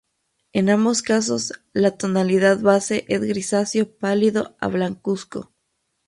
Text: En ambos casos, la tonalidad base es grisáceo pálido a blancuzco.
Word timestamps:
En 0.51 0.71
ambos 0.71 1.03
casos, 1.03 1.61
la 1.73 1.91
tonalidad 1.95 2.59
base 2.61 3.05
es 3.07 3.21
grisáceo 3.21 3.87
pálido 3.87 4.55
a 4.59 4.67
blancuzco. 4.67 5.51